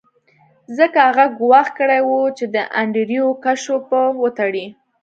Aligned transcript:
ځکه 0.77 0.99
هغه 1.07 1.25
ګواښ 1.39 1.67
کړی 1.77 1.99
و 2.03 2.11
چې 2.37 2.45
د 2.55 2.57
انډریو 2.81 3.27
کشو 3.43 3.75
به 3.87 4.01
وتړي 4.21 4.65